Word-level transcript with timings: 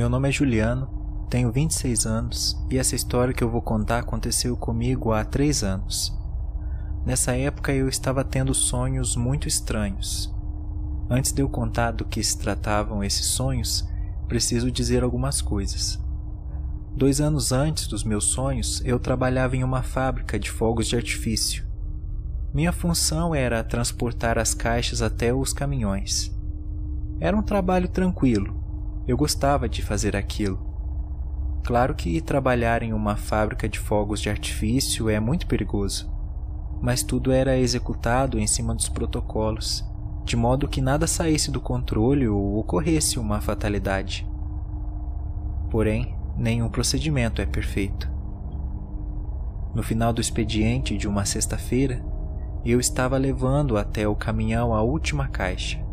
Meu 0.00 0.08
nome 0.08 0.30
é 0.30 0.32
Juliano, 0.32 0.88
tenho 1.28 1.52
26 1.52 2.06
anos 2.06 2.58
e 2.70 2.78
essa 2.78 2.96
história 2.96 3.34
que 3.34 3.44
eu 3.44 3.50
vou 3.50 3.60
contar 3.60 3.98
aconteceu 3.98 4.56
comigo 4.56 5.12
há 5.12 5.26
três 5.26 5.62
anos. 5.62 6.18
Nessa 7.04 7.36
época 7.36 7.70
eu 7.70 7.86
estava 7.86 8.24
tendo 8.24 8.54
sonhos 8.54 9.14
muito 9.14 9.46
estranhos. 9.46 10.34
Antes 11.10 11.32
de 11.32 11.42
eu 11.42 11.50
contar 11.50 11.90
do 11.90 12.06
que 12.06 12.24
se 12.24 12.38
tratavam 12.38 13.04
esses 13.04 13.26
sonhos, 13.26 13.86
preciso 14.26 14.70
dizer 14.70 15.02
algumas 15.02 15.42
coisas. 15.42 16.00
Dois 16.96 17.20
anos 17.20 17.52
antes 17.52 17.86
dos 17.86 18.02
meus 18.02 18.24
sonhos, 18.24 18.80
eu 18.86 18.98
trabalhava 18.98 19.54
em 19.54 19.62
uma 19.62 19.82
fábrica 19.82 20.38
de 20.38 20.50
fogos 20.50 20.86
de 20.86 20.96
artifício. 20.96 21.62
Minha 22.54 22.72
função 22.72 23.34
era 23.34 23.62
transportar 23.62 24.38
as 24.38 24.54
caixas 24.54 25.02
até 25.02 25.30
os 25.30 25.52
caminhões. 25.52 26.34
Era 27.20 27.36
um 27.36 27.42
trabalho 27.42 27.86
tranquilo, 27.86 28.59
eu 29.10 29.16
gostava 29.16 29.68
de 29.68 29.82
fazer 29.82 30.14
aquilo. 30.14 30.56
Claro 31.64 31.96
que 31.96 32.20
trabalhar 32.20 32.80
em 32.80 32.92
uma 32.92 33.16
fábrica 33.16 33.68
de 33.68 33.76
fogos 33.76 34.20
de 34.20 34.30
artifício 34.30 35.10
é 35.10 35.18
muito 35.18 35.48
perigoso, 35.48 36.08
mas 36.80 37.02
tudo 37.02 37.32
era 37.32 37.58
executado 37.58 38.38
em 38.38 38.46
cima 38.46 38.72
dos 38.72 38.88
protocolos, 38.88 39.84
de 40.24 40.36
modo 40.36 40.68
que 40.68 40.80
nada 40.80 41.08
saísse 41.08 41.50
do 41.50 41.60
controle 41.60 42.28
ou 42.28 42.56
ocorresse 42.56 43.18
uma 43.18 43.40
fatalidade. 43.40 44.24
Porém, 45.70 46.16
nenhum 46.36 46.68
procedimento 46.68 47.42
é 47.42 47.46
perfeito. 47.46 48.08
No 49.74 49.82
final 49.82 50.12
do 50.12 50.20
expediente 50.20 50.96
de 50.96 51.08
uma 51.08 51.24
sexta-feira, 51.24 52.00
eu 52.64 52.78
estava 52.78 53.18
levando 53.18 53.76
até 53.76 54.06
o 54.06 54.14
caminhão 54.14 54.72
a 54.72 54.82
última 54.82 55.26
caixa 55.26 55.89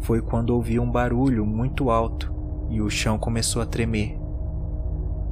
foi 0.00 0.20
quando 0.20 0.50
ouvi 0.50 0.78
um 0.78 0.90
barulho 0.90 1.44
muito 1.44 1.90
alto 1.90 2.32
e 2.70 2.80
o 2.80 2.90
chão 2.90 3.18
começou 3.18 3.62
a 3.62 3.66
tremer. 3.66 4.18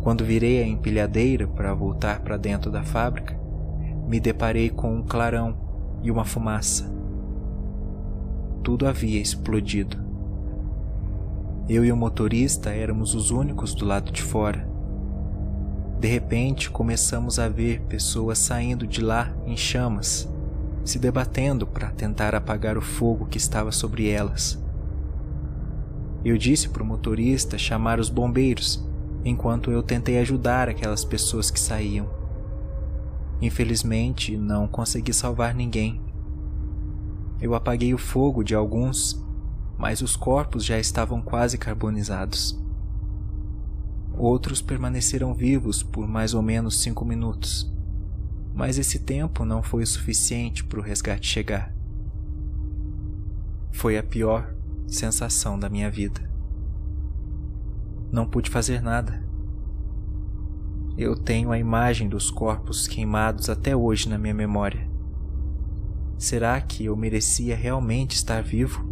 Quando 0.03 0.25
virei 0.25 0.62
a 0.62 0.67
empilhadeira 0.67 1.47
para 1.47 1.75
voltar 1.75 2.20
para 2.20 2.36
dentro 2.36 2.70
da 2.70 2.83
fábrica, 2.83 3.39
me 4.06 4.20
deparei 4.20 4.70
com 4.70 4.94
um 4.94 5.03
clarão 5.03 5.56
e 6.03 6.11
uma 6.11 6.25
fumaça. 6.25 6.91
Tudo 8.62 8.87
havia 8.87 9.20
explodido. 9.20 9.98
Eu 11.69 11.84
e 11.84 11.91
o 11.91 11.97
motorista 11.97 12.70
éramos 12.70 13.14
os 13.14 13.31
únicos 13.31 13.75
do 13.75 13.84
lado 13.84 14.12
de 14.12 14.22
fora. 14.22 14.69
De 15.98 16.06
repente, 16.06 16.70
começamos 16.70 17.39
a 17.39 17.48
ver 17.48 17.81
pessoas 17.83 18.39
saindo 18.39 18.87
de 18.87 19.00
lá 19.00 19.34
em 19.44 19.56
chamas 19.56 20.28
se 20.87 21.01
debatendo 21.01 21.67
para 21.67 21.91
tentar 21.91 22.33
apagar 22.33 22.79
o 22.79 22.81
fogo 22.81 23.27
que 23.27 23.39
estava 23.39 23.73
sobre 23.73 24.09
elas. 24.09 24.62
Eu 26.25 26.39
disse 26.39 26.69
para 26.69 26.83
o 26.83 26.87
motorista 26.87 27.59
chamar 27.59 27.98
os 27.98 28.09
bombeiros, 28.09 28.89
enquanto 29.25 29.73
eu 29.73 29.83
tentei 29.83 30.19
ajudar 30.19 30.69
aquelas 30.69 31.05
pessoas 31.05 31.51
que 31.51 31.59
saíam. 31.59 32.09
Infelizmente, 33.43 34.37
não 34.37 34.69
consegui 34.69 35.12
salvar 35.12 35.55
ninguém. 35.55 36.01
Eu 37.41 37.55
apaguei 37.55 37.93
o 37.93 37.98
fogo 37.98 38.45
de 38.45 38.55
alguns, 38.55 39.21
mas 39.77 40.00
os 40.00 40.15
corpos 40.15 40.65
já 40.65 40.78
estavam 40.78 41.21
quase 41.21 41.59
carbonizados. 41.59 42.59
Outros 44.17 44.62
permaneceram 44.62 45.34
vivos 45.34 45.83
por 45.83 46.06
mais 46.06 46.33
ou 46.33 46.43
menos 46.43 46.81
cinco 46.81 47.05
minutos 47.05 47.75
mas 48.56 48.78
esse 48.78 48.99
tempo 48.99 49.44
não 49.44 49.62
foi 49.62 49.83
o 49.83 49.87
suficiente 49.87 50.65
para 50.65 50.81
o 50.81 50.83
resgate 50.83 51.28
chegar. 51.28 51.75
Foi 53.71 53.99
a 53.99 54.03
pior 54.03 54.55
sensação 54.89 55.59
da 55.59 55.69
minha 55.69 55.91
vida. 55.91 56.22
Não 58.11 58.27
pude 58.27 58.49
fazer 58.49 58.81
nada. 58.81 59.22
Eu 60.97 61.15
tenho 61.15 61.53
a 61.53 61.59
imagem 61.59 62.09
dos 62.09 62.31
corpos 62.31 62.89
queimados 62.89 63.50
até 63.50 63.77
hoje 63.77 64.09
na 64.09 64.16
minha 64.16 64.33
memória. 64.33 64.89
Será 66.16 66.59
que 66.59 66.87
eu 66.87 66.97
merecia 66.97 67.55
realmente 67.55 68.12
estar 68.12 68.43
vivo? 68.43 68.91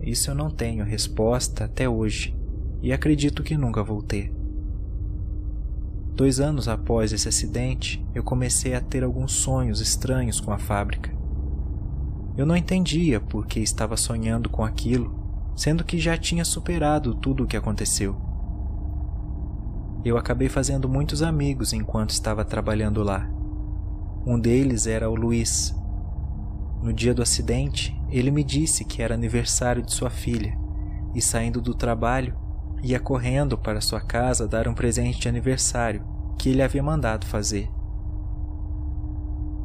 Isso 0.00 0.30
eu 0.30 0.34
não 0.34 0.48
tenho 0.48 0.84
resposta 0.84 1.64
até 1.64 1.88
hoje 1.88 2.36
e 2.80 2.92
acredito 2.92 3.42
que 3.42 3.56
nunca 3.56 3.82
vou 3.82 4.02
ter. 4.02 4.33
Dois 6.14 6.38
anos 6.38 6.68
após 6.68 7.12
esse 7.12 7.28
acidente, 7.28 8.06
eu 8.14 8.22
comecei 8.22 8.72
a 8.74 8.80
ter 8.80 9.02
alguns 9.02 9.32
sonhos 9.32 9.80
estranhos 9.80 10.40
com 10.40 10.52
a 10.52 10.58
fábrica. 10.58 11.12
Eu 12.36 12.46
não 12.46 12.56
entendia 12.56 13.20
por 13.20 13.46
que 13.46 13.58
estava 13.58 13.96
sonhando 13.96 14.48
com 14.48 14.64
aquilo, 14.64 15.12
sendo 15.56 15.82
que 15.82 15.98
já 15.98 16.16
tinha 16.16 16.44
superado 16.44 17.16
tudo 17.16 17.42
o 17.42 17.46
que 17.48 17.56
aconteceu. 17.56 18.16
Eu 20.04 20.16
acabei 20.16 20.48
fazendo 20.48 20.88
muitos 20.88 21.20
amigos 21.20 21.72
enquanto 21.72 22.10
estava 22.10 22.44
trabalhando 22.44 23.02
lá. 23.02 23.28
Um 24.24 24.38
deles 24.38 24.86
era 24.86 25.10
o 25.10 25.16
Luiz. 25.16 25.74
No 26.80 26.92
dia 26.92 27.12
do 27.12 27.22
acidente, 27.22 28.00
ele 28.08 28.30
me 28.30 28.44
disse 28.44 28.84
que 28.84 29.02
era 29.02 29.14
aniversário 29.14 29.82
de 29.82 29.92
sua 29.92 30.10
filha 30.10 30.56
e, 31.12 31.20
saindo 31.20 31.60
do 31.60 31.74
trabalho, 31.74 32.36
ia 32.84 33.00
correndo 33.00 33.56
para 33.56 33.80
sua 33.80 34.00
casa 34.00 34.46
dar 34.46 34.68
um 34.68 34.74
presente 34.74 35.18
de 35.18 35.26
aniversário 35.26 36.04
que 36.38 36.50
ele 36.50 36.62
havia 36.62 36.82
mandado 36.82 37.24
fazer. 37.24 37.70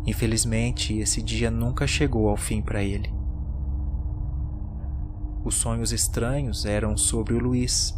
Infelizmente, 0.06 0.98
esse 0.98 1.22
dia 1.22 1.52
nunca 1.52 1.86
chegou 1.86 2.30
ao 2.30 2.38
fim 2.38 2.62
para 2.62 2.82
ele. 2.82 3.14
Os 5.44 5.56
sonhos 5.56 5.92
estranhos 5.92 6.66
eram 6.66 6.96
sobre 6.96 7.34
o 7.34 7.40
Luiz. 7.40 7.94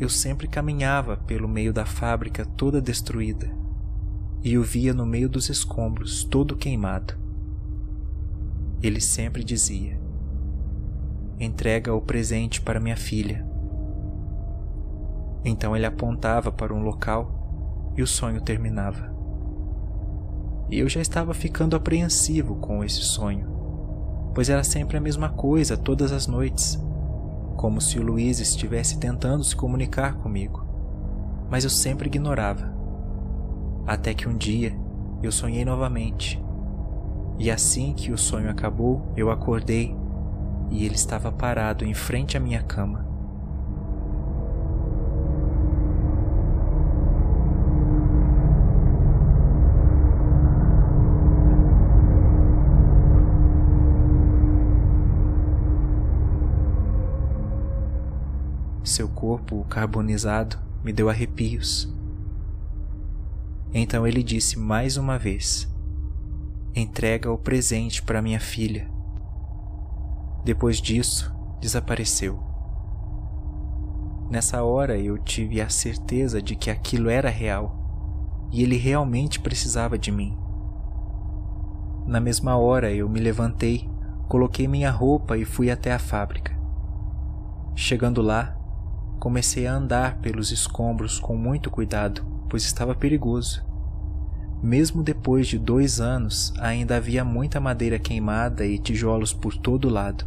Eu 0.00 0.08
sempre 0.08 0.48
caminhava 0.48 1.16
pelo 1.16 1.48
meio 1.48 1.72
da 1.72 1.86
fábrica 1.86 2.44
toda 2.44 2.80
destruída 2.80 3.56
e 4.42 4.58
o 4.58 4.64
via 4.64 4.92
no 4.92 5.06
meio 5.06 5.28
dos 5.28 5.48
escombros 5.48 6.24
todo 6.24 6.56
queimado. 6.56 7.14
Ele 8.82 9.00
sempre 9.00 9.44
dizia: 9.44 10.00
Entrega 11.38 11.94
o 11.94 12.00
presente 12.00 12.60
para 12.60 12.80
minha 12.80 12.96
filha. 12.96 13.55
Então 15.44 15.76
ele 15.76 15.86
apontava 15.86 16.50
para 16.50 16.74
um 16.74 16.82
local 16.82 17.92
e 17.96 18.02
o 18.02 18.06
sonho 18.06 18.40
terminava. 18.40 19.14
E 20.68 20.78
eu 20.78 20.88
já 20.88 21.00
estava 21.00 21.32
ficando 21.32 21.76
apreensivo 21.76 22.56
com 22.56 22.82
esse 22.82 23.00
sonho, 23.00 23.48
pois 24.34 24.50
era 24.50 24.64
sempre 24.64 24.96
a 24.96 25.00
mesma 25.00 25.28
coisa 25.28 25.76
todas 25.76 26.10
as 26.10 26.26
noites, 26.26 26.78
como 27.56 27.80
se 27.80 27.98
o 27.98 28.02
Luiz 28.02 28.40
estivesse 28.40 28.98
tentando 28.98 29.44
se 29.44 29.54
comunicar 29.54 30.16
comigo, 30.16 30.66
mas 31.48 31.64
eu 31.64 31.70
sempre 31.70 32.08
ignorava. 32.08 32.74
Até 33.86 34.12
que 34.12 34.28
um 34.28 34.36
dia 34.36 34.76
eu 35.22 35.30
sonhei 35.30 35.64
novamente, 35.64 36.42
e 37.38 37.50
assim 37.50 37.92
que 37.92 38.10
o 38.10 38.18
sonho 38.18 38.50
acabou, 38.50 39.12
eu 39.16 39.30
acordei 39.30 39.96
e 40.70 40.84
ele 40.84 40.94
estava 40.94 41.30
parado 41.30 41.84
em 41.84 41.94
frente 41.94 42.36
à 42.36 42.40
minha 42.40 42.62
cama. 42.62 43.05
Seu 58.86 59.08
corpo 59.08 59.66
carbonizado 59.68 60.56
me 60.84 60.92
deu 60.92 61.10
arrepios. 61.10 61.92
Então 63.74 64.06
ele 64.06 64.22
disse 64.22 64.56
mais 64.56 64.96
uma 64.96 65.18
vez: 65.18 65.68
Entrega 66.72 67.28
o 67.28 67.36
presente 67.36 68.00
para 68.00 68.22
minha 68.22 68.38
filha. 68.38 68.88
Depois 70.44 70.80
disso, 70.80 71.34
desapareceu. 71.60 72.38
Nessa 74.30 74.62
hora 74.62 74.96
eu 74.96 75.18
tive 75.18 75.60
a 75.60 75.68
certeza 75.68 76.40
de 76.40 76.54
que 76.54 76.70
aquilo 76.70 77.10
era 77.10 77.28
real 77.28 78.46
e 78.52 78.62
ele 78.62 78.76
realmente 78.76 79.40
precisava 79.40 79.98
de 79.98 80.12
mim. 80.12 80.38
Na 82.06 82.20
mesma 82.20 82.56
hora 82.56 82.92
eu 82.92 83.08
me 83.08 83.18
levantei, 83.18 83.90
coloquei 84.28 84.68
minha 84.68 84.92
roupa 84.92 85.36
e 85.36 85.44
fui 85.44 85.72
até 85.72 85.92
a 85.92 85.98
fábrica. 85.98 86.56
Chegando 87.74 88.22
lá, 88.22 88.55
Comecei 89.18 89.66
a 89.66 89.74
andar 89.74 90.18
pelos 90.18 90.52
escombros 90.52 91.18
com 91.18 91.36
muito 91.36 91.70
cuidado, 91.70 92.22
pois 92.48 92.64
estava 92.64 92.94
perigoso. 92.94 93.64
Mesmo 94.62 95.02
depois 95.02 95.46
de 95.46 95.58
dois 95.58 96.00
anos, 96.00 96.52
ainda 96.58 96.96
havia 96.96 97.24
muita 97.24 97.58
madeira 97.58 97.98
queimada 97.98 98.64
e 98.66 98.78
tijolos 98.78 99.32
por 99.32 99.56
todo 99.56 99.88
lado. 99.88 100.26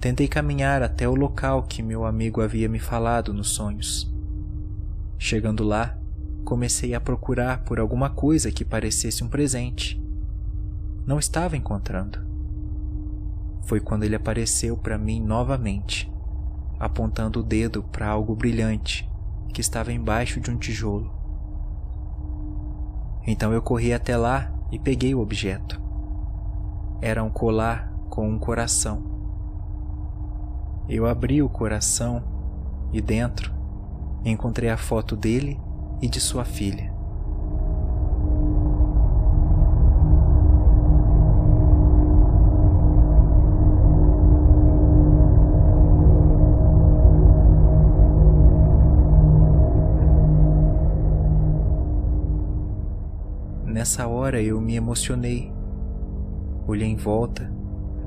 Tentei 0.00 0.28
caminhar 0.28 0.82
até 0.82 1.08
o 1.08 1.14
local 1.14 1.64
que 1.64 1.82
meu 1.82 2.04
amigo 2.04 2.40
havia 2.40 2.68
me 2.68 2.78
falado 2.78 3.34
nos 3.34 3.50
sonhos. 3.50 4.10
Chegando 5.18 5.64
lá, 5.64 5.98
comecei 6.44 6.94
a 6.94 7.00
procurar 7.00 7.64
por 7.64 7.78
alguma 7.78 8.08
coisa 8.08 8.50
que 8.50 8.64
parecesse 8.64 9.22
um 9.22 9.28
presente. 9.28 10.02
Não 11.04 11.18
estava 11.18 11.56
encontrando. 11.56 12.18
Foi 13.64 13.80
quando 13.80 14.04
ele 14.04 14.16
apareceu 14.16 14.76
para 14.76 14.96
mim 14.96 15.20
novamente 15.20 16.09
apontando 16.80 17.40
o 17.40 17.42
dedo 17.42 17.82
para 17.82 18.08
algo 18.08 18.34
brilhante 18.34 19.08
que 19.52 19.60
estava 19.60 19.92
embaixo 19.92 20.40
de 20.40 20.50
um 20.50 20.56
tijolo. 20.56 21.12
Então 23.26 23.52
eu 23.52 23.60
corri 23.60 23.92
até 23.92 24.16
lá 24.16 24.50
e 24.72 24.78
peguei 24.78 25.14
o 25.14 25.20
objeto. 25.20 25.80
Era 27.02 27.22
um 27.22 27.28
colar 27.30 27.92
com 28.08 28.28
um 28.28 28.38
coração. 28.38 29.02
Eu 30.88 31.06
abri 31.06 31.42
o 31.42 31.48
coração 31.48 32.24
e 32.92 33.00
dentro 33.00 33.52
encontrei 34.24 34.70
a 34.70 34.76
foto 34.76 35.14
dele 35.16 35.60
e 36.00 36.08
de 36.08 36.20
sua 36.20 36.44
filha. 36.44 36.89
Nessa 53.70 54.08
hora 54.08 54.42
eu 54.42 54.60
me 54.60 54.74
emocionei. 54.74 55.52
Olhei 56.66 56.88
em 56.88 56.96
volta, 56.96 57.48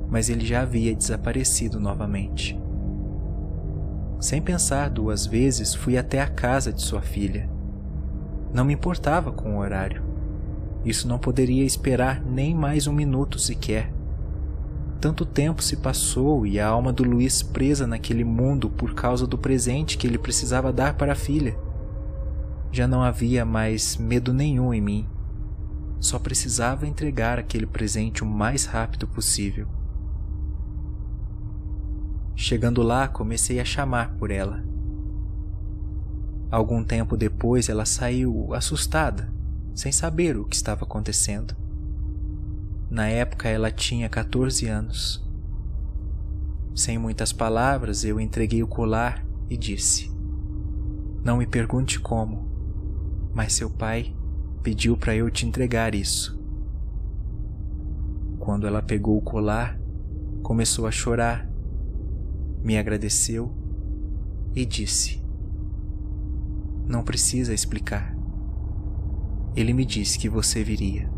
mas 0.10 0.28
ele 0.28 0.46
já 0.46 0.62
havia 0.62 0.94
desaparecido 0.94 1.80
novamente. 1.80 2.60
Sem 4.20 4.42
pensar 4.42 4.90
duas 4.90 5.26
vezes, 5.26 5.74
fui 5.74 5.98
até 5.98 6.20
a 6.20 6.28
casa 6.28 6.74
de 6.74 6.82
sua 6.82 7.02
filha. 7.02 7.50
Não 8.54 8.66
me 8.66 8.74
importava 8.74 9.32
com 9.32 9.56
o 9.56 9.60
horário. 9.60 10.04
Isso 10.84 11.08
não 11.08 11.18
poderia 11.18 11.64
esperar 11.64 12.22
nem 12.22 12.54
mais 12.54 12.86
um 12.86 12.94
minuto 12.94 13.40
sequer. 13.40 13.90
Tanto 15.00 15.26
tempo 15.26 15.64
se 15.64 15.78
passou 15.78 16.46
e 16.46 16.60
a 16.60 16.68
alma 16.68 16.92
do 16.92 17.06
Luiz 17.06 17.42
presa 17.42 17.88
naquele 17.88 18.26
mundo 18.26 18.70
por 18.70 18.94
causa 18.94 19.26
do 19.26 19.38
presente 19.38 19.98
que 19.98 20.08
ele 20.08 20.18
precisava 20.18 20.74
dar 20.74 20.96
para 20.96 21.14
a 21.14 21.16
filha. 21.16 21.58
Já 22.70 22.86
não 22.86 23.02
havia 23.02 23.46
mais 23.46 23.96
medo 23.96 24.34
nenhum 24.34 24.74
em 24.74 24.82
mim. 24.82 25.08
Só 26.04 26.20
precisava 26.20 26.86
entregar 26.86 27.40
aquele 27.40 27.66
presente 27.66 28.24
o 28.24 28.26
mais 28.26 28.66
rápido 28.66 29.08
possível. 29.08 29.70
Chegando 32.36 32.82
lá, 32.82 33.08
comecei 33.08 33.58
a 33.58 33.64
chamar 33.64 34.14
por 34.16 34.30
ela. 34.30 34.62
Algum 36.52 36.84
tempo 36.84 37.16
depois, 37.16 37.70
ela 37.70 37.86
saiu 37.86 38.54
assustada, 38.54 39.34
sem 39.74 39.94
saber 39.94 40.36
o 40.36 40.44
que 40.44 40.58
estava 40.58 40.84
acontecendo. 40.84 41.56
Na 42.90 43.08
época, 43.08 43.48
ela 43.48 43.72
tinha 43.72 44.10
14 44.10 44.68
anos. 44.68 45.26
Sem 46.76 46.98
muitas 46.98 47.32
palavras, 47.32 48.04
eu 48.04 48.20
entreguei 48.20 48.62
o 48.62 48.68
colar 48.68 49.26
e 49.50 49.56
disse: 49.56 50.12
Não 51.24 51.38
me 51.38 51.48
pergunte 51.48 51.98
como, 51.98 52.46
mas 53.34 53.54
seu 53.54 53.70
pai 53.70 54.14
pediu 54.64 54.96
para 54.96 55.14
eu 55.14 55.30
te 55.30 55.46
entregar 55.46 55.94
isso. 55.94 56.42
Quando 58.40 58.66
ela 58.66 58.82
pegou 58.82 59.18
o 59.18 59.22
colar, 59.22 59.78
começou 60.42 60.88
a 60.88 60.92
chorar, 60.92 61.48
me 62.64 62.78
agradeceu 62.78 63.54
e 64.56 64.66
disse: 64.66 65.22
Não 66.88 67.04
precisa 67.04 67.54
explicar. 67.54 68.16
Ele 69.56 69.74
me 69.74 69.86
disse 69.86 70.18
que 70.18 70.30
você 70.30 70.64
viria. 70.64 71.13